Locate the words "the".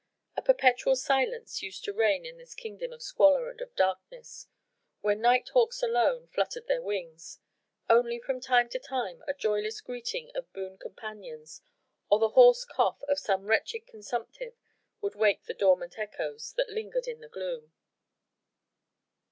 12.17-12.29, 15.43-15.53, 17.19-17.29